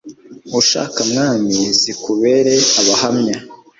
ushaka, 0.59 0.99
mwami, 1.11 1.57
zikubere 1.81 2.53
abahamya 2.79 3.37